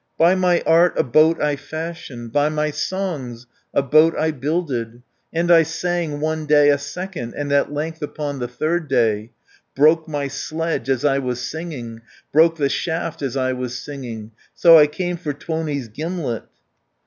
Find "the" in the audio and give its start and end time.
8.39-8.47, 12.57-12.67